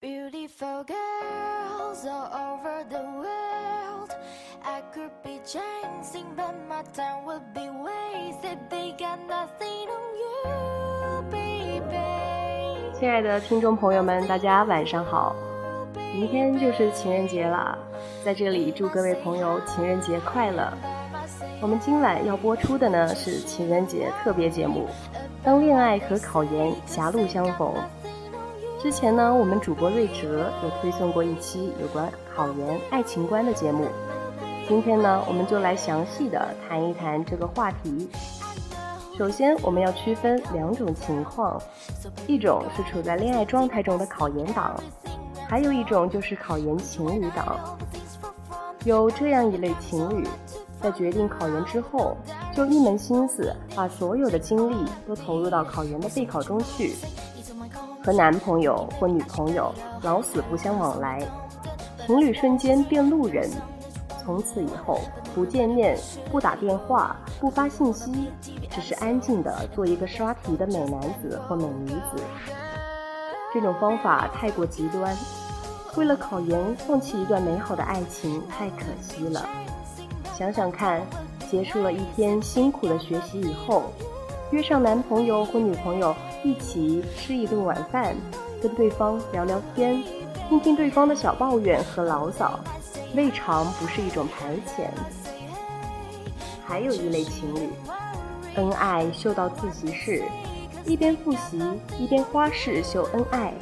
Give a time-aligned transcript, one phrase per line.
[0.00, 4.14] Beautiful girls all over the world.
[4.64, 8.58] I could be chasing, but my time would be wasted.
[8.70, 12.96] They got nothing on you, baby.
[12.96, 15.34] 亲爱的听众朋友们，大家晚上好！
[16.14, 17.76] 明天就是情人节了，
[18.24, 20.72] 在这里祝各位朋友情人节快乐。
[21.60, 24.86] 我们今晚要播出的呢是情人节特别节目，
[25.42, 27.74] 当恋爱和考研狭路相逢。
[28.80, 33.88] 之前呢，我们主播瑞哲有推送过一期有关考研爱情观的节目。
[34.68, 38.08] 今天呢，我们就来详细的谈一谈这个话题。
[39.16, 41.60] 首先，我们要区分两种情况，
[42.28, 44.80] 一种是处在恋爱状态中的考研党，
[45.48, 47.58] 还有一种就是考研情侣党。
[48.84, 50.24] 有这样一类情侣，
[50.80, 52.16] 在决定考研之后，
[52.54, 56.94] 就一门心思把所有的精力都投入到考研的备考中去。
[58.08, 61.20] 和男朋友或女朋友老死不相往来，
[62.06, 63.46] 情侣瞬间变路人。
[64.24, 64.98] 从此以后，
[65.34, 65.94] 不见面、
[66.30, 68.30] 不打电话、不发信息，
[68.70, 72.22] 只是安静的做一个刷题的美男子或美女子。
[73.52, 75.14] 这种方法太过极端，
[75.94, 79.46] 为了考研放弃一段美好的爱情，太可惜了。
[80.34, 81.02] 想想看，
[81.50, 83.82] 结束了一天辛苦的学习以后，
[84.50, 86.14] 约上男朋友或女朋友。
[86.44, 88.14] 一起吃一顿晚饭，
[88.62, 90.00] 跟对方聊聊天，
[90.48, 92.60] 听听对方的小抱怨和牢骚，
[93.16, 94.86] 未尝不是一种排遣。
[96.64, 97.68] 还有一类情侣，
[98.54, 100.22] 恩爱秀到自习室，
[100.86, 101.60] 一边复习
[101.98, 103.52] 一边花式秀恩爱，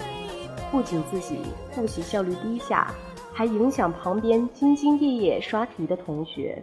[0.70, 1.38] 不仅自己
[1.72, 2.92] 复习效率低下，
[3.32, 6.62] 还影响旁边兢兢业业刷题的同学。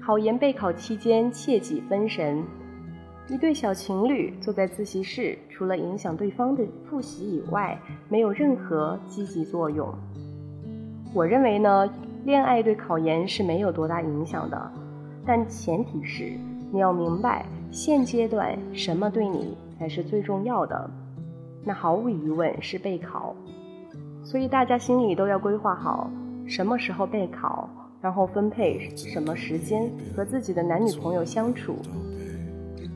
[0.00, 2.46] 考研备考期间切忌分神。
[3.28, 9.88] 一对小情侣坐在自习室，除了影响对方的复习以外，没有任何积极作用。
[11.14, 11.88] 我认为呢，
[12.24, 14.72] 恋爱对考研是没有多大影响的，
[15.24, 16.36] 但前提是
[16.72, 20.90] 你要明白现阶段什么对你才是最重要的。
[21.62, 23.34] 那毫无疑问是备考，
[24.24, 26.10] 所以大家心里都要规划好
[26.46, 27.68] 什么时候备考，
[28.00, 31.76] 然后分配什么时间和自己的男女朋友相处。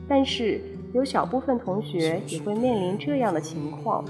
[0.07, 0.61] 但是
[0.93, 4.05] 有小部分同学也会面临这样的情况：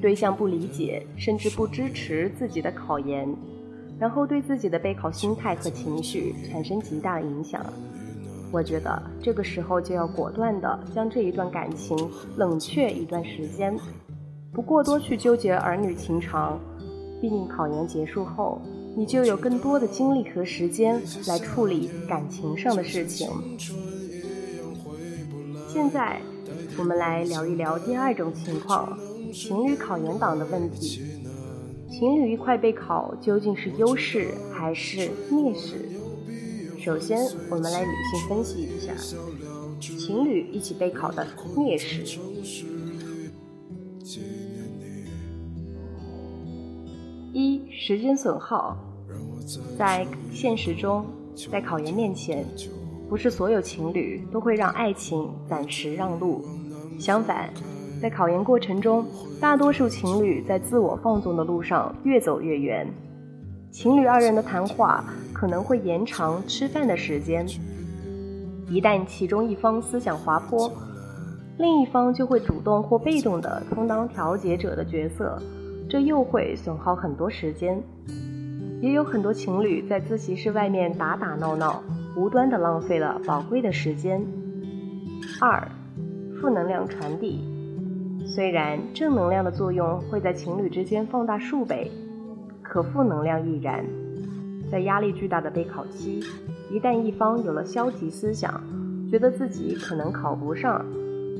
[0.00, 3.28] 对象不理解，甚至不支持自己的考研，
[3.98, 7.64] 然后对自己的备考心态和情绪产生极大影响。
[8.52, 11.96] 我觉得这个时候就要果断地将这一段感情
[12.36, 13.76] 冷却一段时间，
[14.52, 16.58] 不过多去纠结儿女情长。
[17.20, 18.60] 毕竟考研结束后，
[18.94, 23.28] 你就有更多的精力和时间来处理感情上的事情。
[25.76, 26.22] 现在，
[26.78, 28.98] 我们来聊一聊第二种情况：
[29.30, 31.02] 情侣考研党的问题。
[31.90, 35.86] 情侣一块备考究竟是优势还是劣势？
[36.82, 37.18] 首先，
[37.50, 38.94] 我们来理性分析一下
[39.78, 41.26] 情侣一起备考的
[41.58, 42.18] 劣势。
[47.34, 48.78] 一、时间损耗。
[49.76, 51.04] 在现实中，
[51.52, 52.46] 在考研面前。
[53.08, 56.44] 不是所有情侣都会让爱情暂时让路，
[56.98, 57.50] 相反，
[58.02, 59.06] 在考研过程中，
[59.40, 62.86] 大多数情侣在自我放纵的路上越走越远。
[63.70, 67.46] 情侣二人的谈话可能会延长吃饭的时间，
[68.68, 70.72] 一旦其中一方思想滑坡，
[71.58, 75.40] 另一方就会主动或被动地充当调解者的角色，
[75.88, 77.80] 这又会损耗很多时间。
[78.82, 81.82] 也有很多情侣在自习室外面打打闹闹。
[82.16, 84.24] 无端的浪费了宝贵的时间。
[85.38, 85.68] 二，
[86.40, 87.44] 负能量传递。
[88.26, 91.90] 虽然正能量的作用会在情侣之间放大数倍，
[92.62, 93.84] 可负能量亦然。
[94.70, 96.20] 在压力巨大的备考期，
[96.70, 98.60] 一旦一方有了消极思想，
[99.10, 100.84] 觉得自己可能考不上，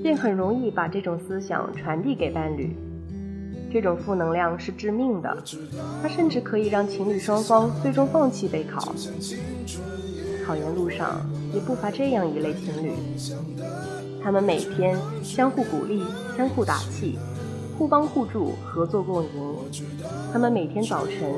[0.02, 2.76] 便很容易把这种思想传递给伴侣。
[3.72, 5.36] 这种负能量是致命的，
[6.02, 8.94] 它甚至可以让情侣双方最终放弃备考。
[10.46, 11.20] 考研路上
[11.52, 12.92] 也不乏这样一类情侣，
[14.22, 16.04] 他们每天相互鼓励、
[16.36, 17.18] 相互打气、
[17.76, 19.30] 互帮互助、合作共赢。
[20.32, 21.32] 他们每天早晨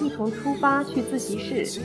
[0.00, 1.82] 一同出发去自习室，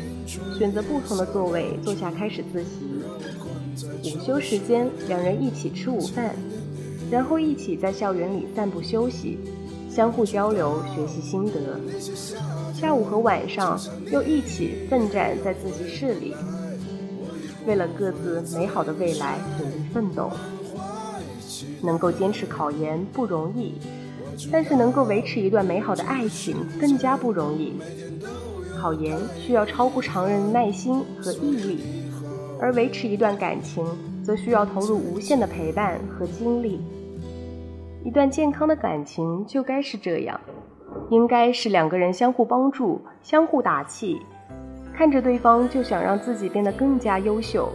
[0.57, 4.15] 选择不同的座位坐下开始自习。
[4.15, 6.33] 午休时间，两人一起吃午饭，
[7.11, 9.37] 然后一起在校园里散步休息，
[9.89, 11.77] 相互交流学习心得。
[12.73, 13.77] 下午和晚上
[14.09, 16.33] 又一起奋战在自习室里。
[17.65, 20.31] 为了各自美好的未来努力奋斗，
[21.83, 23.75] 能够坚持考研不容易，
[24.51, 27.73] 但是能够维持一段美好的爱情更加不容易。
[28.79, 31.79] 考研需要超乎常人的耐心和毅力，
[32.59, 33.85] 而维持一段感情
[34.23, 36.79] 则需要投入无限的陪伴和精力。
[38.05, 40.39] 一段健康的感情就该是这样，
[41.09, 44.21] 应该是两个人相互帮助、相互打气，
[44.99, 47.71] 看着对方就想让自己变得更加优秀，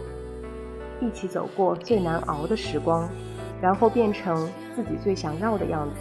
[1.01, 3.09] 一起走过最难熬的时光，
[3.59, 5.95] 然后变成自己最想要的样子。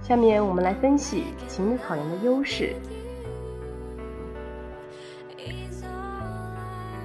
[0.00, 2.76] 下面我们来分析情侣考研的优势。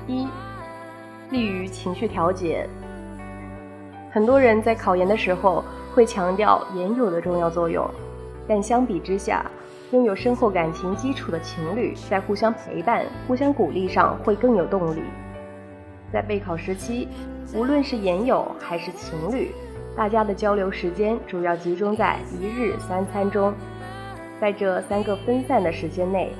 [0.06, 0.28] 一，
[1.32, 2.70] 利于情绪调节。
[4.12, 5.64] 很多人在考研的时候
[5.96, 7.90] 会强调研友的重要作用，
[8.48, 9.50] 但相比之下，
[9.92, 15.02] 拥有深厚感情基础的情侣在互相陪伴、互相鼓励上会更有动力。
[16.12, 17.08] 在备考时期，
[17.54, 19.52] 无论是研友还是情侣，
[19.96, 23.54] 大家的交流时间主要集中在一日三餐中。
[24.42, 26.34] 在这三个分散的时间内，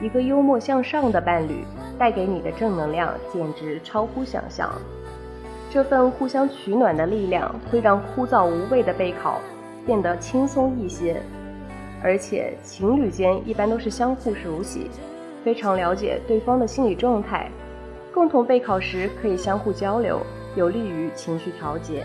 [0.00, 1.62] 一个幽默向上的伴侣
[1.98, 4.72] 带给你的正能量简直超乎想象。
[5.70, 9.40] 这份互相取暖的力量会让枯燥无味的备考
[9.84, 11.20] 变得轻松一些，
[12.04, 14.90] 而且情侣间一般都是相互熟悉，
[15.42, 17.50] 非常了解对方的心理状态，
[18.12, 20.20] 共同备考时可以相互交流，
[20.54, 22.04] 有利于情绪调节。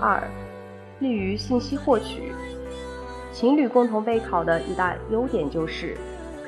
[0.00, 0.26] 二，
[0.98, 2.32] 利于信息获取。
[3.34, 5.94] 情侣共同备考的一大优点就是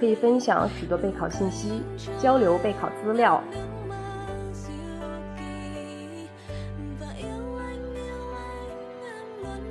[0.01, 1.83] 可以分享许多备考信息，
[2.19, 3.43] 交流备考资料。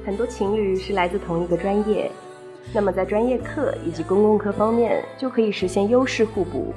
[0.05, 2.11] 很多情侣是来自同一个专业，
[2.75, 6.73] 那么在专业课以及公共课方面就可以实现优势互补，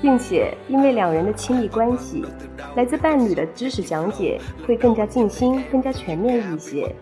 [0.00, 2.24] 并且因为两人的亲密关系，
[2.74, 6.94] 来自伴侣的知识讲解会更加尽心、更加全面一些。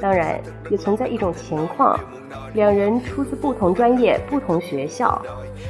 [0.00, 0.40] 当然，
[0.70, 1.98] 也存在一种情况，
[2.54, 5.20] 两人出自不同专业、不同学校，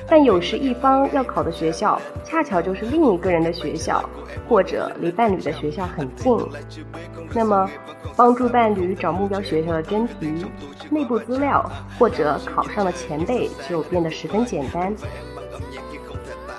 [0.08, 4.02] 但有时一方要考的学校恰巧就是另一个人的学校，
[4.48, 6.36] 或者离伴侣的学校很近，
[7.34, 7.68] 那么。
[8.16, 10.44] 帮助伴侣找目标学校的真题、
[10.90, 11.64] 内部资料
[11.98, 14.92] 或者考上的前辈就变得十分简单。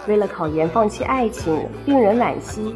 [0.08, 2.76] 为了考研放弃爱情，令人惋惜；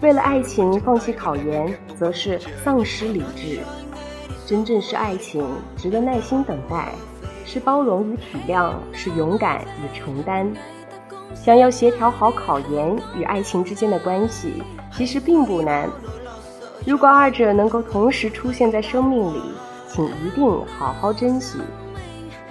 [0.00, 3.60] 为了爱情放弃考研，则是丧失理智。
[4.46, 5.46] 真正是爱情，
[5.76, 6.92] 值得耐心等待，
[7.44, 10.50] 是包容与体谅，是勇敢与承担。
[11.34, 14.62] 想要协调好考研与爱情之间的关系，
[14.92, 15.88] 其实并不难。
[16.86, 19.42] 如果二者能够同时出现在生命里，
[19.88, 20.44] 请一定
[20.78, 21.58] 好好珍惜。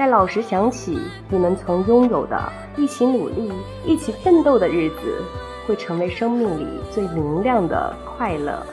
[0.02, 1.00] 在老时想起
[1.30, 2.36] 你们曾拥有的
[2.76, 3.52] 一起努力、
[3.86, 5.24] 一起奋斗的日子，
[5.68, 8.66] 会成为生命里最明亮的快乐。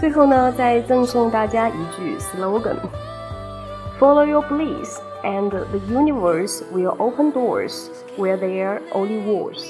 [0.00, 9.62] 最后呢，再赠送大家一句 slogan：Follow your bliss, and the universe will open doors where there only was。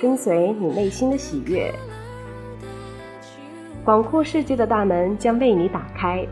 [0.00, 1.72] 跟随你内心的喜悦。
[3.84, 6.26] 广阔世界的大门将为你打开。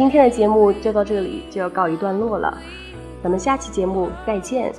[0.00, 2.56] 今天的节目就到这里，就要告一段落了。
[3.22, 4.72] 咱们下期节目再见。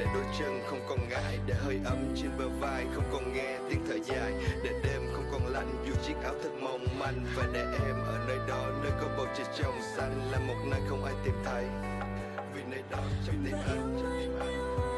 [0.00, 3.58] để đôi chân không còn ngại, để hơi ấm trên bờ vai không còn nghe
[3.70, 4.32] tiếng thở dài,
[4.64, 8.24] để đêm không còn lạnh dù chiếc áo thật mỏng manh và để em ở
[8.28, 11.64] nơi đó, nơi có bầu trời trong xanh là một nơi không ai tìm thấy.
[12.54, 14.89] Vì nơi đó trong tim anh, trong tim anh.